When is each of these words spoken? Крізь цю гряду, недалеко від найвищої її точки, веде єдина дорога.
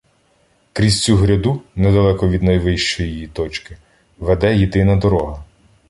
Крізь 0.73 1.03
цю 1.03 1.15
гряду, 1.15 1.61
недалеко 1.75 2.29
від 2.29 2.43
найвищої 2.43 3.09
її 3.09 3.27
точки, 3.27 3.77
веде 4.17 4.55
єдина 4.57 4.95
дорога. 4.95 5.45